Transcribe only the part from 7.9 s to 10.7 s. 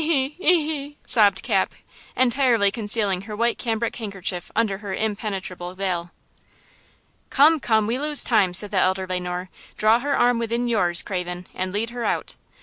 lose time!" said the elder Le Noir. "Draw her arm within